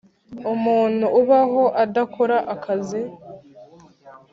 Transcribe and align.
umuntu 0.53 1.05
ubaho 1.19 1.63
adakora 1.83 2.37
akazi. 2.53 3.01